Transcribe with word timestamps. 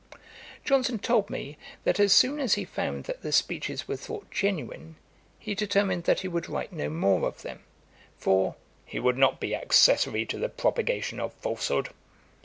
Johnson 0.65 0.97
told 0.97 1.29
me 1.29 1.59
that 1.83 1.99
as 1.99 2.11
soon 2.11 2.39
as 2.39 2.55
he 2.55 2.65
found 2.65 3.03
that 3.03 3.21
the 3.21 3.31
speeches 3.31 3.87
were 3.87 3.95
thought 3.97 4.31
genuine, 4.31 4.95
he 5.37 5.53
determined 5.53 6.05
that 6.05 6.21
he 6.21 6.27
would 6.27 6.49
write 6.49 6.73
no 6.73 6.89
more 6.89 7.27
of 7.27 7.43
them; 7.43 7.59
for 8.17 8.55
'he 8.83 8.97
would 8.99 9.15
not 9.19 9.39
be 9.39 9.53
accessary 9.53 10.25
to 10.25 10.39
the 10.39 10.49
propagation 10.49 11.19
of 11.19 11.33
falsehood.' 11.35 11.89